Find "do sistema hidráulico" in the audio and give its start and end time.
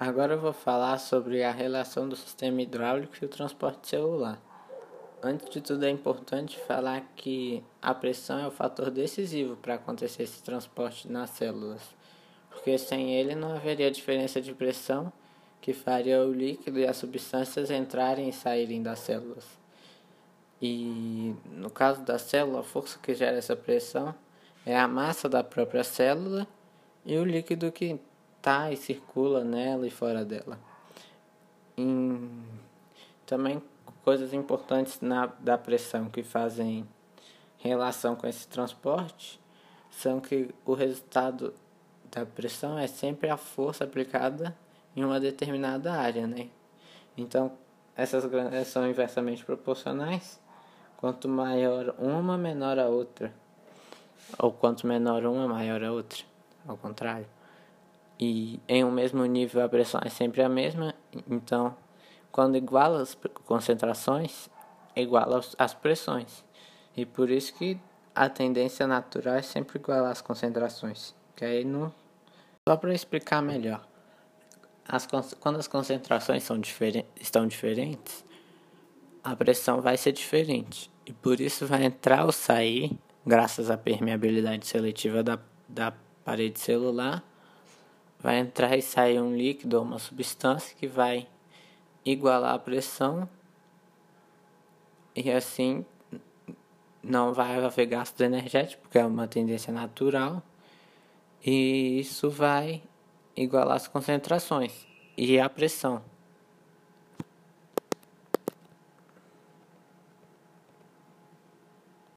2.08-3.12